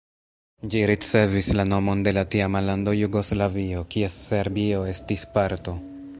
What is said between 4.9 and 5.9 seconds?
estis parto.